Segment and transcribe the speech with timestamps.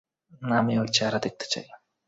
[0.51, 1.67] আমি ওর চেহারা দেখতে চাই।